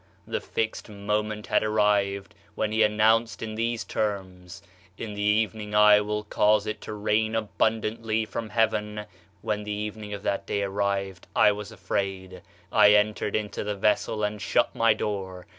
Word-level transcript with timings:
The 0.25 0.41
fixed 0.41 0.89
moment 0.89 1.45
had 1.45 1.63
arrived, 1.63 2.33
which 2.55 2.71
he 2.71 2.81
announced 2.81 3.43
in 3.43 3.53
these 3.53 3.83
terms: 3.83 4.63
"In 4.97 5.13
the 5.13 5.21
evening 5.21 5.75
I 5.75 6.01
will 6.01 6.23
cause 6.23 6.65
it 6.65 6.81
to 6.81 6.93
rain 6.93 7.35
abundantly 7.35 8.25
from 8.25 8.49
heaven." 8.49 9.05
When 9.43 9.63
the 9.63 9.71
evening 9.71 10.11
of 10.15 10.23
that 10.23 10.47
day 10.47 10.63
arrived, 10.63 11.27
I 11.35 11.51
was 11.51 11.71
afraid, 11.71 12.41
I 12.71 12.95
entered 12.95 13.35
into 13.35 13.63
the 13.63 13.75
vessel 13.75 14.23
and 14.23 14.41
shut 14.41 14.73
my 14.73 14.95
door. 14.95 15.45